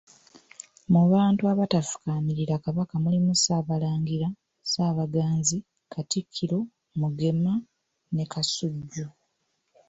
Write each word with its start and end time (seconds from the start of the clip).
Mu 0.93 1.01
bantu 1.13 1.43
abatafukaamirira 1.53 2.55
Kabaka 2.63 2.95
mulimu 3.03 3.31
Ssaabalangira, 3.35 4.27
Ssaabaganzi, 4.37 5.57
Katikkiro, 5.91 6.59
Mugema 6.99 7.53
ne 8.13 8.25
Kasujju. 8.31 9.07